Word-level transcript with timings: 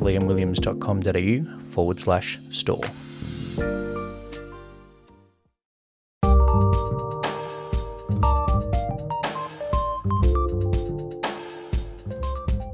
liamwilliams.com.au 0.00 1.64
forward 1.64 2.00
slash 2.00 2.38
store. 2.50 2.84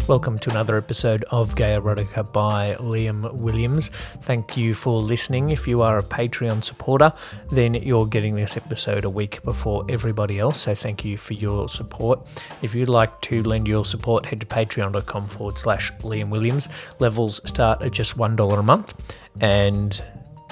Welcome 0.09 0.39
to 0.39 0.51
another 0.51 0.77
episode 0.77 1.25
of 1.33 1.57
Gay 1.57 1.77
Erotica 1.77 2.33
by 2.33 2.77
Liam 2.79 3.33
Williams. 3.33 3.91
Thank 4.23 4.57
you 4.57 4.73
for 4.73 5.01
listening. 5.03 5.51
If 5.51 5.67
you 5.67 5.83
are 5.83 5.99
a 5.99 6.03
Patreon 6.03 6.63
supporter, 6.63 7.13
then 7.51 7.75
you're 7.75 8.07
getting 8.07 8.37
this 8.37 8.57
episode 8.57 9.05
a 9.05 9.11
week 9.11 9.43
before 9.43 9.85
everybody 9.89 10.39
else. 10.39 10.61
So 10.61 10.77
thank 10.77 11.05
you 11.05 11.19
for 11.19 11.35
your 11.35 11.69
support. 11.69 12.25
If 12.63 12.73
you'd 12.73 12.89
like 12.89 13.21
to 13.23 13.43
lend 13.43 13.67
your 13.67 13.85
support, 13.85 14.27
head 14.27 14.39
to 14.39 14.47
patreon.com 14.47 15.27
forward 15.27 15.59
slash 15.59 15.91
Liam 15.95 16.29
Williams. 16.29 16.69
Levels 17.01 17.41
start 17.45 17.83
at 17.83 17.91
just 17.91 18.17
$1 18.17 18.59
a 18.59 18.63
month 18.63 18.95
and 19.41 20.01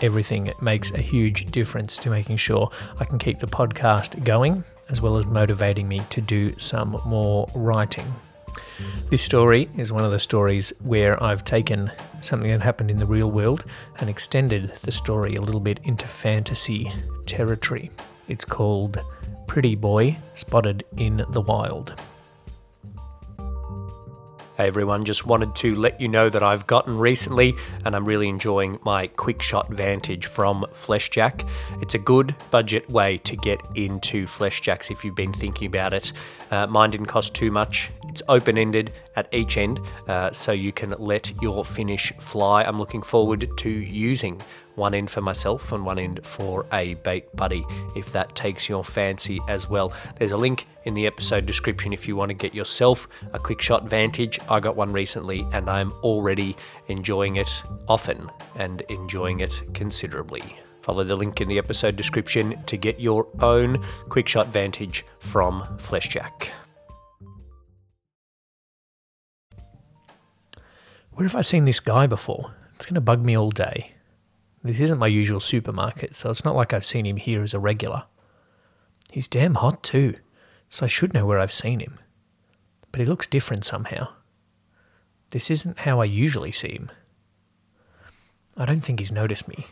everything 0.02 0.52
makes 0.60 0.90
a 0.90 1.00
huge 1.00 1.46
difference 1.52 1.96
to 1.98 2.10
making 2.10 2.38
sure 2.38 2.72
I 2.98 3.04
can 3.04 3.20
keep 3.20 3.38
the 3.38 3.46
podcast 3.46 4.24
going 4.24 4.64
as 4.88 5.00
well 5.00 5.16
as 5.16 5.26
motivating 5.26 5.86
me 5.86 6.00
to 6.10 6.20
do 6.20 6.58
some 6.58 7.00
more 7.06 7.48
writing. 7.54 8.12
This 9.10 9.22
story 9.22 9.68
is 9.76 9.92
one 9.92 10.04
of 10.04 10.10
the 10.10 10.18
stories 10.18 10.72
where 10.82 11.22
I've 11.22 11.44
taken 11.44 11.90
something 12.20 12.50
that 12.50 12.62
happened 12.62 12.90
in 12.90 12.98
the 12.98 13.06
real 13.06 13.30
world 13.30 13.64
and 13.98 14.08
extended 14.08 14.72
the 14.82 14.92
story 14.92 15.36
a 15.36 15.40
little 15.40 15.60
bit 15.60 15.80
into 15.84 16.06
fantasy 16.06 16.92
territory. 17.26 17.90
It's 18.28 18.44
called 18.44 19.00
Pretty 19.46 19.74
Boy 19.76 20.18
Spotted 20.34 20.84
in 20.96 21.24
the 21.30 21.40
Wild. 21.40 22.00
Hey 24.56 24.68
everyone, 24.68 25.04
just 25.04 25.26
wanted 25.26 25.52
to 25.56 25.74
let 25.74 26.00
you 26.00 26.06
know 26.06 26.30
that 26.30 26.44
I've 26.44 26.64
gotten 26.68 26.96
recently 26.96 27.56
and 27.84 27.96
I'm 27.96 28.04
really 28.04 28.28
enjoying 28.28 28.78
my 28.84 29.08
quick 29.08 29.42
shot 29.42 29.68
vantage 29.68 30.26
from 30.26 30.64
Fleshjack. 30.70 31.44
It's 31.82 31.96
a 31.96 31.98
good 31.98 32.36
budget 32.52 32.88
way 32.88 33.18
to 33.18 33.34
get 33.34 33.60
into 33.74 34.26
Fleshjacks 34.26 34.92
if 34.92 35.04
you've 35.04 35.16
been 35.16 35.32
thinking 35.32 35.66
about 35.66 35.92
it. 35.92 36.12
Uh, 36.52 36.68
mine 36.68 36.92
didn't 36.92 37.06
cost 37.06 37.34
too 37.34 37.50
much. 37.50 37.90
It's 38.04 38.22
open 38.28 38.56
ended 38.56 38.92
at 39.16 39.26
each 39.34 39.56
end, 39.56 39.80
uh, 40.06 40.30
so 40.30 40.52
you 40.52 40.70
can 40.70 40.94
let 41.00 41.32
your 41.42 41.64
finish 41.64 42.12
fly. 42.20 42.62
I'm 42.62 42.78
looking 42.78 43.02
forward 43.02 43.50
to 43.56 43.68
using 43.68 44.40
one 44.76 44.94
end 44.94 45.10
for 45.10 45.20
myself 45.20 45.72
and 45.72 45.84
one 45.84 45.98
end 45.98 46.20
for 46.24 46.66
a 46.72 46.94
bait 46.94 47.34
buddy 47.36 47.64
if 47.96 48.12
that 48.12 48.34
takes 48.34 48.68
your 48.68 48.84
fancy 48.84 49.40
as 49.48 49.68
well. 49.68 49.92
There's 50.18 50.32
a 50.32 50.36
link 50.36 50.66
in 50.84 50.94
the 50.94 51.06
episode 51.06 51.46
description 51.46 51.92
if 51.92 52.06
you 52.06 52.16
want 52.16 52.30
to 52.30 52.34
get 52.34 52.54
yourself 52.54 53.08
a 53.32 53.38
quick 53.38 53.60
shot 53.60 53.84
vantage. 53.88 54.38
I 54.48 54.60
got 54.60 54.76
one 54.76 54.92
recently 54.92 55.46
and 55.52 55.68
I'm 55.68 55.92
already 56.02 56.56
enjoying 56.88 57.36
it 57.36 57.62
often 57.88 58.30
and 58.56 58.82
enjoying 58.88 59.40
it 59.40 59.62
considerably. 59.74 60.58
Follow 60.82 61.02
the 61.02 61.16
link 61.16 61.40
in 61.40 61.48
the 61.48 61.56
episode 61.56 61.96
description 61.96 62.62
to 62.66 62.76
get 62.76 63.00
your 63.00 63.26
own 63.40 63.82
quick 64.10 64.28
shot 64.28 64.48
vantage 64.48 65.04
from 65.18 65.62
Fleshjack. 65.78 66.50
Where 71.12 71.26
have 71.26 71.36
I 71.36 71.42
seen 71.42 71.64
this 71.64 71.80
guy 71.80 72.06
before? 72.06 72.54
It's 72.74 72.86
going 72.86 72.96
to 72.96 73.00
bug 73.00 73.24
me 73.24 73.36
all 73.36 73.50
day. 73.50 73.93
This 74.64 74.80
isn't 74.80 74.98
my 74.98 75.08
usual 75.08 75.40
supermarket, 75.40 76.14
so 76.14 76.30
it's 76.30 76.44
not 76.44 76.56
like 76.56 76.72
I've 76.72 76.86
seen 76.86 77.04
him 77.04 77.18
here 77.18 77.42
as 77.42 77.52
a 77.52 77.58
regular. 77.58 78.04
He's 79.12 79.28
damn 79.28 79.56
hot 79.56 79.82
too, 79.82 80.16
so 80.70 80.86
I 80.86 80.88
should 80.88 81.12
know 81.12 81.26
where 81.26 81.38
I've 81.38 81.52
seen 81.52 81.80
him. 81.80 81.98
But 82.90 83.00
he 83.00 83.06
looks 83.06 83.26
different 83.26 83.66
somehow. 83.66 84.08
This 85.32 85.50
isn't 85.50 85.80
how 85.80 86.00
I 86.00 86.06
usually 86.06 86.50
see 86.50 86.72
him. 86.72 86.90
I 88.56 88.64
don't 88.64 88.80
think 88.80 89.00
he's 89.00 89.12
noticed 89.12 89.48
me, 89.48 89.66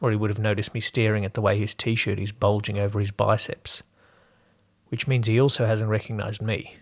or 0.00 0.10
he 0.10 0.16
would 0.16 0.30
have 0.30 0.38
noticed 0.38 0.74
me 0.74 0.80
staring 0.80 1.24
at 1.24 1.34
the 1.34 1.40
way 1.40 1.58
his 1.58 1.74
t 1.74 1.96
shirt 1.96 2.20
is 2.20 2.30
bulging 2.30 2.78
over 2.78 3.00
his 3.00 3.10
biceps, 3.10 3.82
which 4.90 5.08
means 5.08 5.26
he 5.26 5.40
also 5.40 5.66
hasn't 5.66 5.90
recognized 5.90 6.40
me. 6.40 6.76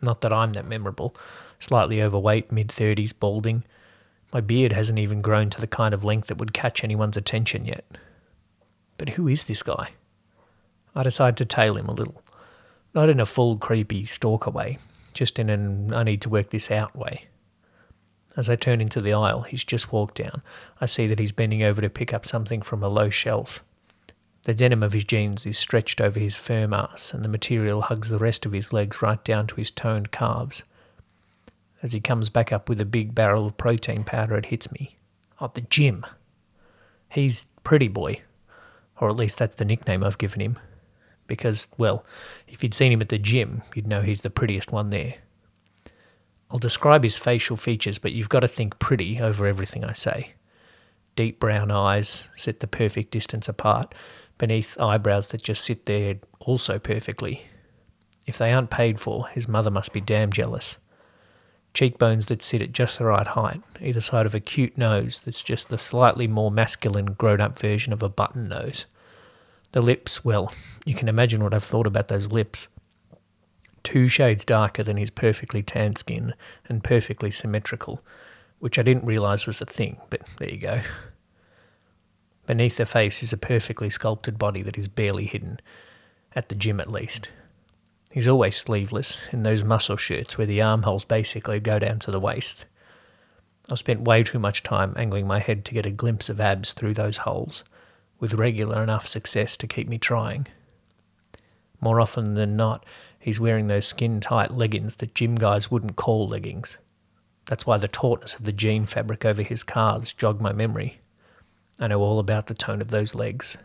Not 0.00 0.20
that 0.20 0.32
I'm 0.32 0.52
that 0.52 0.68
memorable, 0.68 1.16
slightly 1.58 2.00
overweight, 2.00 2.52
mid 2.52 2.68
30s, 2.68 3.18
balding 3.18 3.64
my 4.32 4.40
beard 4.40 4.72
hasn't 4.72 4.98
even 4.98 5.22
grown 5.22 5.50
to 5.50 5.60
the 5.60 5.66
kind 5.66 5.94
of 5.94 6.04
length 6.04 6.28
that 6.28 6.38
would 6.38 6.52
catch 6.52 6.84
anyone's 6.84 7.16
attention 7.16 7.64
yet. 7.64 7.84
But 8.98 9.10
who 9.10 9.28
is 9.28 9.44
this 9.44 9.62
guy? 9.62 9.90
I 10.94 11.02
decide 11.02 11.36
to 11.38 11.44
tail 11.44 11.76
him 11.76 11.88
a 11.88 11.94
little. 11.94 12.22
Not 12.94 13.08
in 13.08 13.20
a 13.20 13.26
full 13.26 13.56
creepy 13.56 14.06
stalker 14.06 14.50
way, 14.50 14.78
just 15.14 15.38
in 15.38 15.48
an 15.48 15.94
I 15.94 16.02
need 16.02 16.20
to 16.22 16.28
work 16.28 16.50
this 16.50 16.70
out 16.70 16.96
way. 16.96 17.26
As 18.36 18.48
I 18.48 18.56
turn 18.56 18.80
into 18.80 19.00
the 19.00 19.12
aisle, 19.12 19.42
he's 19.42 19.64
just 19.64 19.92
walked 19.92 20.16
down. 20.16 20.42
I 20.80 20.86
see 20.86 21.06
that 21.06 21.18
he's 21.18 21.32
bending 21.32 21.62
over 21.62 21.80
to 21.80 21.90
pick 21.90 22.12
up 22.12 22.26
something 22.26 22.62
from 22.62 22.82
a 22.82 22.88
low 22.88 23.10
shelf. 23.10 23.64
The 24.44 24.54
denim 24.54 24.82
of 24.82 24.92
his 24.92 25.04
jeans 25.04 25.44
is 25.44 25.58
stretched 25.58 26.00
over 26.00 26.20
his 26.20 26.36
firm 26.36 26.72
ass, 26.72 27.12
and 27.12 27.24
the 27.24 27.28
material 27.28 27.82
hugs 27.82 28.08
the 28.08 28.18
rest 28.18 28.46
of 28.46 28.52
his 28.52 28.72
legs 28.72 29.02
right 29.02 29.22
down 29.24 29.46
to 29.48 29.56
his 29.56 29.70
toned 29.70 30.12
calves. 30.12 30.62
As 31.80 31.92
he 31.92 32.00
comes 32.00 32.28
back 32.28 32.52
up 32.52 32.68
with 32.68 32.80
a 32.80 32.84
big 32.84 33.14
barrel 33.14 33.46
of 33.46 33.56
protein 33.56 34.02
powder, 34.02 34.36
it 34.36 34.46
hits 34.46 34.72
me. 34.72 34.96
At 35.40 35.54
the 35.54 35.60
gym. 35.60 36.04
He's 37.08 37.46
Pretty 37.62 37.88
Boy. 37.88 38.22
Or 39.00 39.08
at 39.08 39.16
least 39.16 39.38
that's 39.38 39.54
the 39.54 39.64
nickname 39.64 40.02
I've 40.02 40.18
given 40.18 40.40
him. 40.40 40.58
Because, 41.28 41.68
well, 41.78 42.04
if 42.48 42.62
you'd 42.62 42.74
seen 42.74 42.90
him 42.90 43.00
at 43.00 43.10
the 43.10 43.18
gym, 43.18 43.62
you'd 43.74 43.86
know 43.86 44.02
he's 44.02 44.22
the 44.22 44.30
prettiest 44.30 44.72
one 44.72 44.90
there. 44.90 45.14
I'll 46.50 46.58
describe 46.58 47.04
his 47.04 47.18
facial 47.18 47.56
features, 47.56 47.98
but 47.98 48.12
you've 48.12 48.30
got 48.30 48.40
to 48.40 48.48
think 48.48 48.78
pretty 48.78 49.20
over 49.20 49.46
everything 49.46 49.84
I 49.84 49.92
say. 49.92 50.32
Deep 51.14 51.38
brown 51.38 51.70
eyes 51.70 52.28
set 52.34 52.60
the 52.60 52.66
perfect 52.66 53.10
distance 53.12 53.48
apart, 53.48 53.94
beneath 54.38 54.80
eyebrows 54.80 55.28
that 55.28 55.42
just 55.42 55.64
sit 55.64 55.86
there 55.86 56.16
also 56.40 56.78
perfectly. 56.78 57.46
If 58.26 58.38
they 58.38 58.52
aren't 58.52 58.70
paid 58.70 58.98
for, 58.98 59.28
his 59.28 59.46
mother 59.46 59.70
must 59.70 59.92
be 59.92 60.00
damn 60.00 60.32
jealous 60.32 60.76
cheekbones 61.74 62.26
that 62.26 62.42
sit 62.42 62.62
at 62.62 62.72
just 62.72 62.98
the 62.98 63.04
right 63.04 63.26
height, 63.26 63.62
either 63.80 64.00
side 64.00 64.26
of 64.26 64.34
a 64.34 64.40
cute 64.40 64.76
nose 64.76 65.20
that's 65.20 65.42
just 65.42 65.68
the 65.68 65.78
slightly 65.78 66.26
more 66.26 66.50
masculine, 66.50 67.12
grown 67.12 67.40
up 67.40 67.58
version 67.58 67.92
of 67.92 68.02
a 68.02 68.08
button 68.08 68.48
nose. 68.48 68.86
The 69.72 69.82
lips, 69.82 70.24
well, 70.24 70.52
you 70.84 70.94
can 70.94 71.08
imagine 71.08 71.42
what 71.42 71.54
I've 71.54 71.64
thought 71.64 71.86
about 71.86 72.08
those 72.08 72.32
lips. 72.32 72.68
Two 73.82 74.08
shades 74.08 74.44
darker 74.44 74.82
than 74.82 74.96
his 74.96 75.10
perfectly 75.10 75.62
tan 75.62 75.96
skin 75.96 76.34
and 76.68 76.82
perfectly 76.82 77.30
symmetrical, 77.30 78.02
which 78.58 78.78
I 78.78 78.82
didn't 78.82 79.04
realise 79.04 79.46
was 79.46 79.60
a 79.60 79.66
thing, 79.66 79.98
but 80.10 80.22
there 80.38 80.50
you 80.50 80.58
go. 80.58 80.80
Beneath 82.46 82.78
the 82.78 82.86
face 82.86 83.22
is 83.22 83.32
a 83.32 83.36
perfectly 83.36 83.90
sculpted 83.90 84.38
body 84.38 84.62
that 84.62 84.78
is 84.78 84.88
barely 84.88 85.26
hidden, 85.26 85.60
at 86.34 86.48
the 86.48 86.54
gym 86.54 86.80
at 86.80 86.90
least. 86.90 87.28
He's 88.10 88.28
always 88.28 88.56
sleeveless 88.56 89.20
in 89.32 89.42
those 89.42 89.62
muscle 89.62 89.96
shirts 89.96 90.38
where 90.38 90.46
the 90.46 90.62
armholes 90.62 91.04
basically 91.04 91.60
go 91.60 91.78
down 91.78 91.98
to 92.00 92.10
the 92.10 92.20
waist. 92.20 92.64
I've 93.70 93.78
spent 93.78 94.00
way 94.00 94.22
too 94.22 94.38
much 94.38 94.62
time 94.62 94.94
angling 94.96 95.26
my 95.26 95.40
head 95.40 95.64
to 95.66 95.74
get 95.74 95.84
a 95.84 95.90
glimpse 95.90 96.30
of 96.30 96.40
abs 96.40 96.72
through 96.72 96.94
those 96.94 97.18
holes, 97.18 97.64
with 98.18 98.34
regular 98.34 98.82
enough 98.82 99.06
success 99.06 99.56
to 99.58 99.66
keep 99.66 99.88
me 99.88 99.98
trying. 99.98 100.46
More 101.80 102.00
often 102.00 102.34
than 102.34 102.56
not, 102.56 102.84
he's 103.18 103.38
wearing 103.38 103.66
those 103.66 103.86
skin 103.86 104.20
tight 104.20 104.52
leggings 104.52 104.96
that 104.96 105.14
gym 105.14 105.34
guys 105.34 105.70
wouldn't 105.70 105.96
call 105.96 106.26
leggings. 106.26 106.78
That's 107.46 107.66
why 107.66 107.76
the 107.76 107.88
tautness 107.88 108.36
of 108.36 108.44
the 108.44 108.52
jean 108.52 108.86
fabric 108.86 109.24
over 109.24 109.42
his 109.42 109.62
calves 109.62 110.14
jogged 110.14 110.40
my 110.40 110.52
memory. 110.52 111.00
I 111.78 111.88
know 111.88 112.00
all 112.00 112.18
about 112.18 112.46
the 112.46 112.54
tone 112.54 112.80
of 112.80 112.90
those 112.90 113.14
legs. 113.14 113.58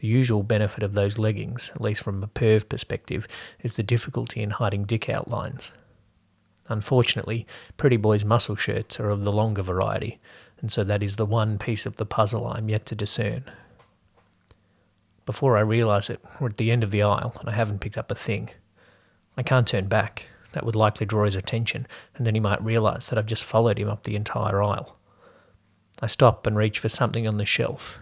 The 0.00 0.08
usual 0.08 0.42
benefit 0.42 0.82
of 0.82 0.94
those 0.94 1.18
leggings, 1.18 1.70
at 1.74 1.80
least 1.82 2.02
from 2.02 2.22
a 2.22 2.26
perv 2.26 2.70
perspective, 2.70 3.28
is 3.62 3.76
the 3.76 3.82
difficulty 3.82 4.42
in 4.42 4.48
hiding 4.48 4.84
dick 4.84 5.10
outlines. 5.10 5.72
Unfortunately, 6.70 7.46
Pretty 7.76 7.98
Boy's 7.98 8.24
muscle 8.24 8.56
shirts 8.56 8.98
are 8.98 9.10
of 9.10 9.24
the 9.24 9.32
longer 9.32 9.60
variety, 9.60 10.18
and 10.62 10.72
so 10.72 10.84
that 10.84 11.02
is 11.02 11.16
the 11.16 11.26
one 11.26 11.58
piece 11.58 11.84
of 11.84 11.96
the 11.96 12.06
puzzle 12.06 12.46
I 12.46 12.56
am 12.56 12.70
yet 12.70 12.86
to 12.86 12.94
discern. 12.94 13.44
Before 15.26 15.58
I 15.58 15.60
realise 15.60 16.08
it, 16.08 16.24
we're 16.40 16.48
at 16.48 16.56
the 16.56 16.70
end 16.70 16.82
of 16.82 16.92
the 16.92 17.02
aisle, 17.02 17.36
and 17.38 17.50
I 17.50 17.52
haven't 17.52 17.80
picked 17.80 17.98
up 17.98 18.10
a 18.10 18.14
thing. 18.14 18.48
I 19.36 19.42
can't 19.42 19.68
turn 19.68 19.86
back. 19.86 20.24
That 20.52 20.64
would 20.64 20.76
likely 20.76 21.04
draw 21.04 21.26
his 21.26 21.36
attention, 21.36 21.86
and 22.14 22.26
then 22.26 22.34
he 22.34 22.40
might 22.40 22.64
realise 22.64 23.08
that 23.08 23.18
I've 23.18 23.26
just 23.26 23.44
followed 23.44 23.78
him 23.78 23.90
up 23.90 24.04
the 24.04 24.16
entire 24.16 24.62
aisle. 24.62 24.96
I 26.00 26.06
stop 26.06 26.46
and 26.46 26.56
reach 26.56 26.78
for 26.78 26.88
something 26.88 27.28
on 27.28 27.36
the 27.36 27.44
shelf. 27.44 27.98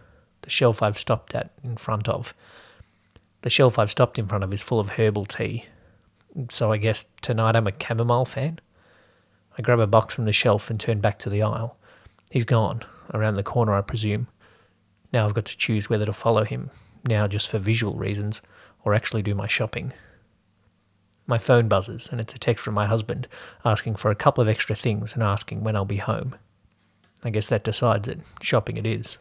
The 0.49 0.53
shelf 0.53 0.83
I've 0.83 0.99
stopped 0.99 1.35
at 1.35 1.51
in 1.63 1.77
front 1.77 2.09
of. 2.09 2.33
The 3.43 3.51
shelf 3.51 3.79
I've 3.79 3.91
stopped 3.91 4.19
in 4.19 4.27
front 4.27 4.43
of 4.45 4.55
is 4.55 4.63
full 4.63 4.81
of 4.81 4.93
herbal 4.93 5.27
tea. 5.27 5.67
So 6.49 6.73
I 6.73 6.79
guess 6.79 7.05
tonight 7.21 7.55
I'm 7.55 7.67
a 7.67 7.73
chamomile 7.79 8.25
fan. 8.25 8.59
I 9.59 9.61
grab 9.61 9.79
a 9.79 9.87
box 9.87 10.15
from 10.15 10.25
the 10.25 10.33
shelf 10.33 10.71
and 10.71 10.81
turn 10.81 11.03
back 11.03 11.19
to 11.19 11.29
the 11.29 11.43
aisle. 11.43 11.77
He's 12.31 12.47
gone, 12.47 12.83
around 13.13 13.35
the 13.35 13.43
corner, 13.43 13.75
I 13.75 13.83
presume. 13.83 14.27
Now 15.13 15.27
I've 15.27 15.35
got 15.35 15.45
to 15.45 15.57
choose 15.59 15.91
whether 15.91 16.07
to 16.07 16.15
follow 16.15 16.45
him, 16.45 16.71
now 17.07 17.27
just 17.27 17.51
for 17.51 17.59
visual 17.59 17.97
reasons, 17.97 18.41
or 18.87 18.95
actually 18.95 19.21
do 19.21 19.35
my 19.35 19.49
shopping. 19.49 19.93
My 21.27 21.37
phone 21.37 21.69
buzzes, 21.69 22.09
and 22.11 22.23
it's 22.23 22.33
a 22.33 22.39
text 22.39 22.65
from 22.65 22.73
my 22.73 22.87
husband 22.87 23.29
asking 23.67 23.97
for 23.97 24.11
a 24.11 24.15
couple 24.15 24.41
of 24.41 24.49
extra 24.49 24.75
things 24.75 25.13
and 25.13 25.23
asking 25.23 25.63
when 25.63 25.77
I'll 25.77 25.85
be 25.85 25.99
home. 25.99 26.37
I 27.23 27.29
guess 27.29 27.49
that 27.49 27.65
decides 27.65 28.09
it. 28.09 28.21
Shopping 28.41 28.79
it 28.79 28.87
is. 28.87 29.19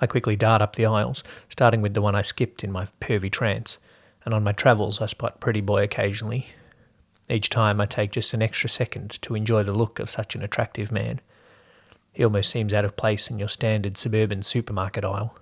I 0.00 0.06
quickly 0.06 0.36
dart 0.36 0.62
up 0.62 0.76
the 0.76 0.86
aisles, 0.86 1.24
starting 1.48 1.82
with 1.82 1.94
the 1.94 2.02
one 2.02 2.14
I 2.14 2.22
skipped 2.22 2.62
in 2.62 2.72
my 2.72 2.88
pervy 3.00 3.30
trance, 3.30 3.78
and 4.24 4.34
on 4.34 4.44
my 4.44 4.52
travels 4.52 5.00
I 5.00 5.06
spot 5.06 5.40
Pretty 5.40 5.60
Boy 5.60 5.82
occasionally. 5.82 6.48
Each 7.28 7.48
time 7.48 7.80
I 7.80 7.86
take 7.86 8.12
just 8.12 8.34
an 8.34 8.42
extra 8.42 8.68
second 8.68 9.20
to 9.22 9.34
enjoy 9.34 9.62
the 9.62 9.72
look 9.72 9.98
of 9.98 10.10
such 10.10 10.34
an 10.34 10.42
attractive 10.42 10.92
man. 10.92 11.20
He 12.12 12.24
almost 12.24 12.50
seems 12.50 12.72
out 12.72 12.84
of 12.84 12.96
place 12.96 13.30
in 13.30 13.38
your 13.38 13.48
standard 13.48 13.96
suburban 13.96 14.42
supermarket 14.42 15.04
aisle. 15.04 15.36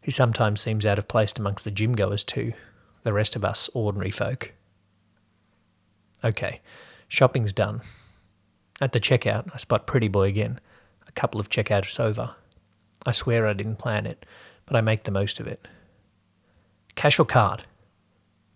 He 0.00 0.10
sometimes 0.10 0.60
seems 0.60 0.86
out 0.86 0.98
of 0.98 1.08
place 1.08 1.34
amongst 1.36 1.64
the 1.64 1.70
gym 1.70 1.92
goers 1.92 2.24
too, 2.24 2.52
the 3.02 3.12
rest 3.12 3.36
of 3.36 3.44
us 3.44 3.68
ordinary 3.74 4.10
folk. 4.10 4.52
Okay, 6.22 6.60
shopping's 7.08 7.52
done. 7.52 7.82
At 8.80 8.92
the 8.92 9.00
checkout, 9.00 9.50
I 9.52 9.58
spot 9.58 9.86
Pretty 9.86 10.08
Boy 10.08 10.28
again, 10.28 10.60
a 11.06 11.12
couple 11.12 11.40
of 11.40 11.50
checkouts 11.50 12.00
over. 12.00 12.34
I 13.06 13.12
swear 13.12 13.46
I 13.46 13.52
didn't 13.52 13.76
plan 13.76 14.06
it, 14.06 14.26
but 14.66 14.76
I 14.76 14.80
make 14.80 15.04
the 15.04 15.10
most 15.10 15.40
of 15.40 15.46
it. 15.46 15.66
Cash 16.94 17.18
or 17.18 17.24
card? 17.24 17.64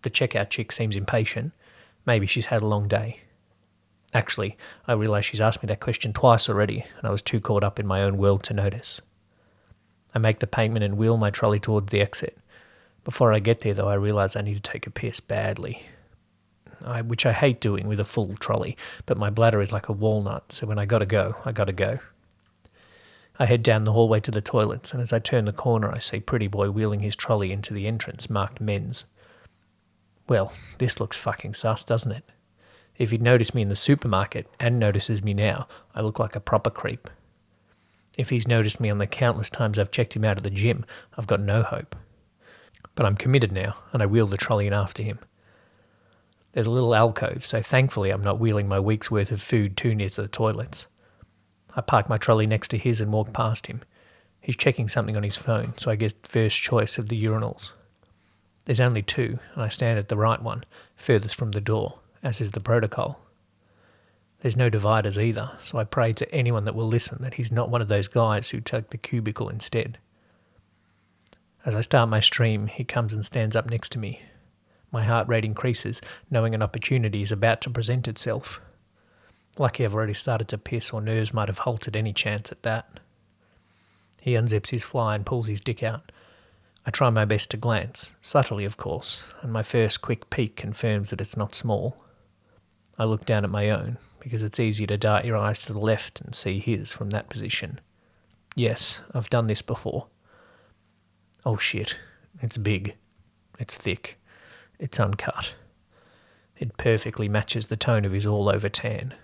The 0.02 0.10
checkout 0.10 0.50
chick 0.50 0.70
seems 0.70 0.96
impatient. 0.96 1.52
Maybe 2.04 2.26
she's 2.26 2.46
had 2.46 2.60
a 2.60 2.66
long 2.66 2.88
day. 2.88 3.20
Actually, 4.12 4.56
I 4.86 4.92
realise 4.92 5.24
she's 5.24 5.40
asked 5.40 5.62
me 5.62 5.66
that 5.68 5.80
question 5.80 6.12
twice 6.12 6.48
already, 6.48 6.84
and 6.98 7.06
I 7.06 7.10
was 7.10 7.22
too 7.22 7.40
caught 7.40 7.64
up 7.64 7.80
in 7.80 7.86
my 7.86 8.02
own 8.02 8.18
world 8.18 8.42
to 8.44 8.54
notice. 8.54 9.00
I 10.14 10.18
make 10.18 10.38
the 10.38 10.46
payment 10.46 10.84
and 10.84 10.96
wheel 10.96 11.16
my 11.16 11.30
trolley 11.30 11.58
towards 11.58 11.90
the 11.90 12.00
exit. 12.00 12.38
Before 13.02 13.32
I 13.32 13.40
get 13.40 13.62
there, 13.62 13.74
though, 13.74 13.88
I 13.88 13.94
realise 13.94 14.36
I 14.36 14.42
need 14.42 14.54
to 14.54 14.60
take 14.72 14.86
a 14.86 14.90
piss 14.90 15.20
badly. 15.20 15.82
I, 16.84 17.02
which 17.02 17.26
I 17.26 17.32
hate 17.32 17.60
doing 17.60 17.88
with 17.88 17.98
a 17.98 18.04
full 18.04 18.36
trolley, 18.36 18.76
but 19.06 19.18
my 19.18 19.30
bladder 19.30 19.60
is 19.60 19.72
like 19.72 19.88
a 19.88 19.92
walnut, 19.92 20.52
so 20.52 20.66
when 20.66 20.78
I 20.78 20.84
gotta 20.84 21.06
go, 21.06 21.36
I 21.44 21.52
gotta 21.52 21.72
go. 21.72 21.98
I 23.38 23.46
head 23.46 23.62
down 23.62 23.84
the 23.84 23.92
hallway 23.92 24.20
to 24.20 24.30
the 24.30 24.40
toilets, 24.40 24.92
and 24.92 25.02
as 25.02 25.12
I 25.12 25.18
turn 25.18 25.44
the 25.44 25.52
corner, 25.52 25.90
I 25.90 25.98
see 25.98 26.20
Pretty 26.20 26.46
Boy 26.46 26.70
wheeling 26.70 27.00
his 27.00 27.16
trolley 27.16 27.50
into 27.50 27.74
the 27.74 27.86
entrance 27.86 28.30
marked 28.30 28.60
men's. 28.60 29.04
Well, 30.28 30.52
this 30.78 31.00
looks 31.00 31.16
fucking 31.16 31.54
sus, 31.54 31.84
doesn't 31.84 32.12
it? 32.12 32.24
If 32.96 33.10
he'd 33.10 33.22
noticed 33.22 33.54
me 33.54 33.62
in 33.62 33.68
the 33.68 33.76
supermarket 33.76 34.48
and 34.60 34.78
notices 34.78 35.22
me 35.22 35.34
now, 35.34 35.66
I 35.94 36.00
look 36.00 36.20
like 36.20 36.36
a 36.36 36.40
proper 36.40 36.70
creep. 36.70 37.10
If 38.16 38.30
he's 38.30 38.46
noticed 38.46 38.78
me 38.78 38.88
on 38.88 38.98
the 38.98 39.06
countless 39.08 39.50
times 39.50 39.78
I've 39.78 39.90
checked 39.90 40.14
him 40.14 40.24
out 40.24 40.36
of 40.36 40.44
the 40.44 40.50
gym, 40.50 40.86
I've 41.18 41.26
got 41.26 41.40
no 41.40 41.64
hope. 41.64 41.96
But 42.94 43.04
I'm 43.04 43.16
committed 43.16 43.50
now, 43.50 43.74
and 43.92 44.00
I 44.00 44.06
wheel 44.06 44.28
the 44.28 44.36
trolley 44.36 44.68
in 44.68 44.72
after 44.72 45.02
him. 45.02 45.18
There's 46.52 46.68
a 46.68 46.70
little 46.70 46.94
alcove, 46.94 47.44
so 47.44 47.60
thankfully 47.60 48.10
I'm 48.10 48.22
not 48.22 48.38
wheeling 48.38 48.68
my 48.68 48.78
week's 48.78 49.10
worth 49.10 49.32
of 49.32 49.42
food 49.42 49.76
too 49.76 49.92
near 49.92 50.08
to 50.10 50.22
the 50.22 50.28
toilets. 50.28 50.86
I 51.76 51.80
park 51.80 52.08
my 52.08 52.18
trolley 52.18 52.46
next 52.46 52.68
to 52.68 52.78
his 52.78 53.00
and 53.00 53.12
walk 53.12 53.32
past 53.32 53.66
him. 53.66 53.82
He's 54.40 54.56
checking 54.56 54.88
something 54.88 55.16
on 55.16 55.22
his 55.22 55.36
phone, 55.36 55.74
so 55.76 55.90
I 55.90 55.96
get 55.96 56.26
first 56.26 56.60
choice 56.60 56.98
of 56.98 57.08
the 57.08 57.24
urinals. 57.24 57.72
There's 58.66 58.80
only 58.80 59.02
two, 59.02 59.38
and 59.54 59.62
I 59.62 59.68
stand 59.68 59.98
at 59.98 60.08
the 60.08 60.16
right 60.16 60.40
one, 60.40 60.64
furthest 60.96 61.34
from 61.34 61.52
the 61.52 61.60
door, 61.60 61.98
as 62.22 62.40
is 62.40 62.52
the 62.52 62.60
protocol. 62.60 63.20
There's 64.40 64.56
no 64.56 64.68
dividers 64.68 65.18
either, 65.18 65.52
so 65.64 65.78
I 65.78 65.84
pray 65.84 66.12
to 66.12 66.30
anyone 66.34 66.66
that 66.66 66.74
will 66.74 66.86
listen 66.86 67.22
that 67.22 67.34
he's 67.34 67.50
not 67.50 67.70
one 67.70 67.80
of 67.80 67.88
those 67.88 68.08
guys 68.08 68.50
who 68.50 68.60
take 68.60 68.90
the 68.90 68.98
cubicle 68.98 69.48
instead. 69.48 69.98
As 71.64 71.74
I 71.74 71.80
start 71.80 72.10
my 72.10 72.20
stream, 72.20 72.66
he 72.66 72.84
comes 72.84 73.14
and 73.14 73.24
stands 73.24 73.56
up 73.56 73.70
next 73.70 73.90
to 73.92 73.98
me. 73.98 74.20
My 74.92 75.02
heart 75.02 75.26
rate 75.28 75.46
increases, 75.46 76.02
knowing 76.30 76.54
an 76.54 76.62
opportunity 76.62 77.22
is 77.22 77.32
about 77.32 77.62
to 77.62 77.70
present 77.70 78.06
itself. 78.06 78.60
Lucky 79.58 79.84
I've 79.84 79.94
already 79.94 80.14
started 80.14 80.48
to 80.48 80.58
piss, 80.58 80.92
or 80.92 81.00
nerves 81.00 81.32
might 81.32 81.48
have 81.48 81.58
halted 81.58 81.94
any 81.94 82.12
chance 82.12 82.50
at 82.50 82.62
that. 82.64 83.00
He 84.20 84.32
unzips 84.32 84.70
his 84.70 84.82
fly 84.84 85.14
and 85.14 85.24
pulls 85.26 85.48
his 85.48 85.60
dick 85.60 85.82
out. 85.82 86.10
I 86.86 86.90
try 86.90 87.08
my 87.10 87.24
best 87.24 87.50
to 87.50 87.56
glance, 87.56 88.12
subtly 88.20 88.64
of 88.64 88.76
course, 88.76 89.22
and 89.42 89.52
my 89.52 89.62
first 89.62 90.02
quick 90.02 90.28
peek 90.28 90.56
confirms 90.56 91.10
that 91.10 91.20
it's 91.20 91.36
not 91.36 91.54
small. 91.54 91.96
I 92.98 93.04
look 93.04 93.24
down 93.24 93.44
at 93.44 93.50
my 93.50 93.70
own, 93.70 93.98
because 94.20 94.42
it's 94.42 94.60
easier 94.60 94.86
to 94.88 94.96
dart 94.96 95.24
your 95.24 95.36
eyes 95.36 95.60
to 95.60 95.72
the 95.72 95.78
left 95.78 96.20
and 96.20 96.34
see 96.34 96.58
his 96.58 96.92
from 96.92 97.10
that 97.10 97.28
position. 97.28 97.80
Yes, 98.54 99.00
I've 99.12 99.30
done 99.30 99.46
this 99.46 99.62
before. 99.62 100.06
Oh 101.46 101.56
shit, 101.56 101.96
it's 102.40 102.56
big. 102.56 102.94
It's 103.58 103.76
thick. 103.76 104.18
It's 104.78 104.98
uncut. 104.98 105.54
It 106.58 106.76
perfectly 106.76 107.28
matches 107.28 107.68
the 107.68 107.76
tone 107.76 108.04
of 108.04 108.12
his 108.12 108.26
all 108.26 108.48
over 108.48 108.68
tan. 108.68 109.14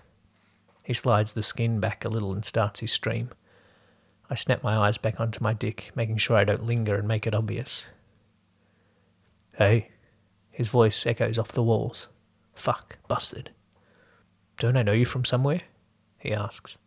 He 0.91 0.95
slides 0.95 1.31
the 1.31 1.41
skin 1.41 1.79
back 1.79 2.03
a 2.03 2.09
little 2.09 2.33
and 2.33 2.43
starts 2.43 2.81
his 2.81 2.91
stream. 2.91 3.29
I 4.29 4.35
snap 4.35 4.61
my 4.61 4.75
eyes 4.75 4.97
back 4.97 5.21
onto 5.21 5.41
my 5.41 5.53
dick, 5.53 5.89
making 5.95 6.17
sure 6.17 6.35
I 6.35 6.43
don't 6.43 6.65
linger 6.65 6.95
and 6.95 7.07
make 7.07 7.25
it 7.25 7.33
obvious. 7.33 7.85
Hey, 9.53 9.91
his 10.49 10.67
voice 10.67 11.05
echoes 11.05 11.37
off 11.37 11.53
the 11.53 11.63
walls. 11.63 12.09
Fuck, 12.53 12.97
busted. 13.07 13.51
Don't 14.59 14.75
I 14.75 14.83
know 14.83 14.91
you 14.91 15.05
from 15.05 15.23
somewhere? 15.23 15.61
He 16.19 16.33
asks. 16.33 16.77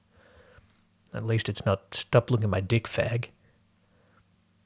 At 1.15 1.25
least 1.25 1.49
it's 1.49 1.65
not 1.65 1.95
stop 1.95 2.31
looking 2.31 2.45
at 2.45 2.51
my 2.51 2.61
dick, 2.61 2.87
fag. 2.87 3.29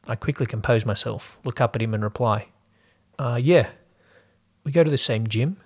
I 0.08 0.16
quickly 0.16 0.46
compose 0.46 0.84
myself, 0.84 1.38
look 1.44 1.60
up 1.60 1.76
at 1.76 1.82
him, 1.82 1.94
and 1.94 2.02
reply, 2.02 2.48
Uh, 3.20 3.38
yeah. 3.40 3.68
We 4.64 4.72
go 4.72 4.82
to 4.82 4.90
the 4.90 4.98
same 4.98 5.28
gym? 5.28 5.58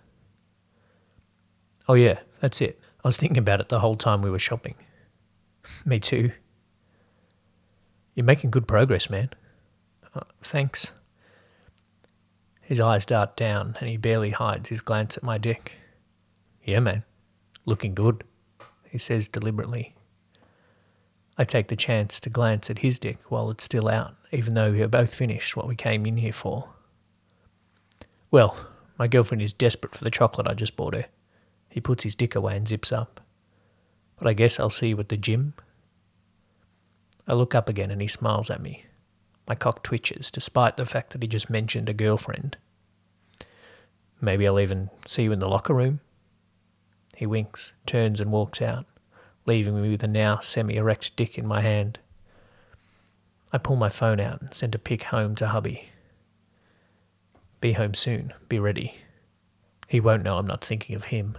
Oh, 1.88 1.94
yeah, 1.94 2.18
that's 2.38 2.60
it. 2.60 2.78
I 3.04 3.08
was 3.08 3.16
thinking 3.16 3.38
about 3.38 3.60
it 3.60 3.68
the 3.68 3.80
whole 3.80 3.96
time 3.96 4.22
we 4.22 4.30
were 4.30 4.38
shopping. 4.38 4.74
Me 5.84 5.98
too. 5.98 6.32
You're 8.14 8.24
making 8.24 8.50
good 8.50 8.68
progress, 8.68 9.08
man. 9.10 9.30
Uh, 10.14 10.20
thanks. 10.42 10.92
His 12.60 12.78
eyes 12.78 13.04
dart 13.04 13.36
down, 13.36 13.76
and 13.80 13.88
he 13.88 13.96
barely 13.96 14.30
hides 14.30 14.68
his 14.68 14.80
glance 14.80 15.16
at 15.16 15.22
my 15.22 15.38
dick. 15.38 15.72
Yeah, 16.64 16.80
man. 16.80 17.04
Looking 17.64 17.94
good, 17.94 18.24
he 18.88 18.98
says 18.98 19.28
deliberately. 19.28 19.94
I 21.38 21.44
take 21.44 21.68
the 21.68 21.76
chance 21.76 22.20
to 22.20 22.30
glance 22.30 22.70
at 22.70 22.80
his 22.80 22.98
dick 22.98 23.18
while 23.28 23.50
it's 23.50 23.64
still 23.64 23.88
out, 23.88 24.14
even 24.30 24.54
though 24.54 24.70
we 24.70 24.82
are 24.82 24.88
both 24.88 25.14
finished 25.14 25.56
what 25.56 25.66
we 25.66 25.74
came 25.74 26.06
in 26.06 26.18
here 26.18 26.32
for. 26.32 26.68
Well, 28.30 28.56
my 28.98 29.08
girlfriend 29.08 29.42
is 29.42 29.52
desperate 29.52 29.94
for 29.94 30.04
the 30.04 30.10
chocolate 30.10 30.46
I 30.46 30.54
just 30.54 30.76
bought 30.76 30.94
her. 30.94 31.06
He 31.72 31.80
puts 31.80 32.04
his 32.04 32.14
dick 32.14 32.34
away 32.34 32.54
and 32.54 32.68
zips 32.68 32.92
up. 32.92 33.22
But 34.18 34.28
I 34.28 34.34
guess 34.34 34.60
I'll 34.60 34.68
see 34.68 34.88
you 34.88 35.00
at 35.00 35.08
the 35.08 35.16
gym. 35.16 35.54
I 37.26 37.32
look 37.32 37.54
up 37.54 37.66
again 37.66 37.90
and 37.90 38.02
he 38.02 38.08
smiles 38.08 38.50
at 38.50 38.60
me. 38.60 38.84
My 39.48 39.54
cock 39.54 39.82
twitches, 39.82 40.30
despite 40.30 40.76
the 40.76 40.84
fact 40.84 41.12
that 41.12 41.22
he 41.22 41.28
just 41.28 41.48
mentioned 41.48 41.88
a 41.88 41.94
girlfriend. 41.94 42.58
Maybe 44.20 44.46
I'll 44.46 44.60
even 44.60 44.90
see 45.06 45.22
you 45.22 45.32
in 45.32 45.38
the 45.38 45.48
locker 45.48 45.72
room. 45.72 46.00
He 47.16 47.24
winks, 47.24 47.72
turns, 47.86 48.20
and 48.20 48.30
walks 48.30 48.60
out, 48.60 48.84
leaving 49.46 49.80
me 49.80 49.90
with 49.90 50.02
a 50.02 50.08
now 50.08 50.40
semi 50.40 50.76
erect 50.76 51.16
dick 51.16 51.38
in 51.38 51.46
my 51.46 51.62
hand. 51.62 51.98
I 53.50 53.56
pull 53.56 53.76
my 53.76 53.88
phone 53.88 54.20
out 54.20 54.42
and 54.42 54.52
send 54.52 54.74
a 54.74 54.78
pic 54.78 55.04
home 55.04 55.34
to 55.36 55.48
hubby. 55.48 55.88
Be 57.62 57.72
home 57.72 57.94
soon, 57.94 58.34
be 58.50 58.58
ready. 58.58 58.96
He 59.88 60.00
won't 60.00 60.22
know 60.22 60.36
I'm 60.36 60.46
not 60.46 60.62
thinking 60.62 60.94
of 60.94 61.04
him. 61.04 61.38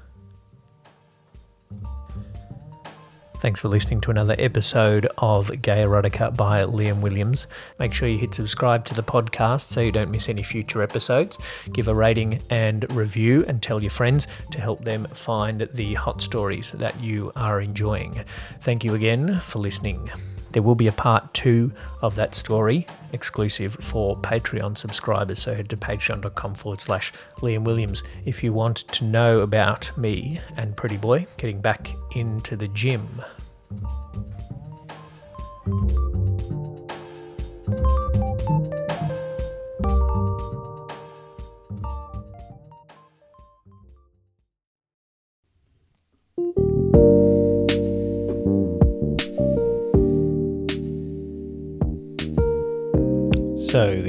Thanks 3.43 3.59
for 3.59 3.67
listening 3.67 3.99
to 4.01 4.11
another 4.11 4.37
episode 4.39 5.05
of 5.17 5.49
Gay 5.61 5.83
Erotica 5.83 6.33
by 6.33 6.63
Liam 6.63 7.01
Williams. 7.01 7.47
Make 7.77 7.93
sure 7.93 8.07
you 8.07 8.17
hit 8.17 8.33
subscribe 8.33 8.85
to 8.85 8.93
the 8.93 9.03
podcast 9.03 9.63
so 9.63 9.81
you 9.81 9.91
don't 9.91 10.11
miss 10.11 10.29
any 10.29 10.43
future 10.43 10.81
episodes. 10.81 11.37
Give 11.73 11.89
a 11.89 11.93
rating 11.93 12.41
and 12.49 12.89
review 12.95 13.43
and 13.45 13.61
tell 13.61 13.81
your 13.81 13.91
friends 13.91 14.27
to 14.51 14.61
help 14.61 14.85
them 14.85 15.09
find 15.13 15.67
the 15.73 15.93
hot 15.95 16.21
stories 16.21 16.71
that 16.75 16.97
you 17.01 17.33
are 17.35 17.59
enjoying. 17.59 18.23
Thank 18.61 18.85
you 18.85 18.93
again 18.93 19.41
for 19.41 19.59
listening. 19.59 20.09
There 20.53 20.63
will 20.63 20.75
be 20.75 20.87
a 20.87 20.91
part 20.91 21.33
two 21.33 21.71
of 22.01 22.15
that 22.15 22.35
story 22.35 22.87
exclusive 23.11 23.75
for 23.81 24.15
Patreon 24.17 24.77
subscribers. 24.77 25.39
So 25.39 25.53
head 25.53 25.69
to 25.69 25.77
patreon.com 25.77 26.55
forward 26.55 26.81
slash 26.81 27.11
Liam 27.37 27.63
Williams 27.63 28.03
if 28.25 28.43
you 28.43 28.53
want 28.53 28.77
to 28.77 29.03
know 29.03 29.39
about 29.39 29.95
me 29.97 30.39
and 30.55 30.77
Pretty 30.77 30.97
Boy 30.97 31.27
getting 31.37 31.59
back 31.59 31.91
into 32.15 32.55
the 32.55 32.67
gym. 32.69 33.21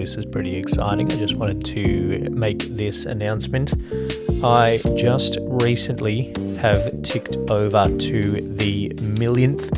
This 0.04 0.16
is 0.16 0.26
pretty 0.26 0.54
exciting. 0.56 1.11
I 1.11 1.16
just 1.16 1.37
wanted 1.37 1.64
to 1.64 2.28
make 2.30 2.58
this 2.76 3.06
announcement. 3.06 3.73
I 4.44 4.78
just 4.99 5.38
recently 5.40 6.30
have 6.58 7.00
ticked 7.00 7.37
over 7.49 7.88
to 7.88 8.20
the 8.54 8.92
millionth 9.00 9.70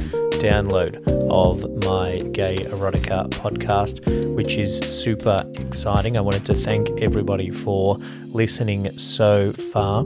download 0.43 1.01
of 1.31 1.63
my 1.85 2.29
Gay 2.33 2.57
Erotica 2.57 3.31
podcast, 3.31 4.05
which 4.35 4.57
is 4.57 4.81
super 4.81 5.49
exciting. 5.55 6.17
I 6.17 6.23
wanted 6.23 6.45
to 6.47 6.55
thank 6.55 6.91
everybody 7.01 7.53
for 7.53 7.97
listening 8.33 8.99
so 8.99 9.53
far 9.53 10.03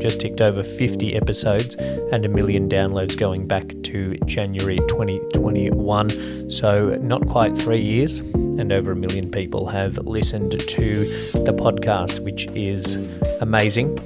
just 0.00 0.20
ticked 0.20 0.40
over 0.40 0.62
50 0.62 1.14
episodes 1.14 1.74
and 1.76 2.24
a 2.24 2.28
million 2.28 2.68
downloads 2.68 3.16
going 3.16 3.46
back 3.46 3.74
to 3.84 4.16
January 4.26 4.78
2021. 4.88 6.50
So, 6.50 6.96
not 7.00 7.26
quite 7.28 7.56
three 7.56 7.80
years, 7.80 8.20
and 8.20 8.72
over 8.72 8.92
a 8.92 8.96
million 8.96 9.30
people 9.30 9.66
have 9.66 9.98
listened 9.98 10.52
to 10.52 11.04
the 11.32 11.52
podcast, 11.52 12.20
which 12.20 12.46
is 12.48 12.96
amazing. 13.40 13.96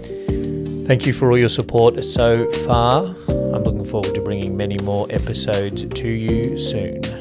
Thank 0.87 1.07
you 1.07 1.13
for 1.13 1.31
all 1.31 1.39
your 1.39 1.49
support 1.49 2.03
so 2.05 2.51
far. 2.51 3.15
I'm 3.29 3.63
looking 3.63 3.85
forward 3.85 4.15
to 4.15 4.21
bringing 4.21 4.57
many 4.57 4.77
more 4.79 5.07
episodes 5.11 5.85
to 5.85 6.09
you 6.09 6.59
soon. 6.59 7.20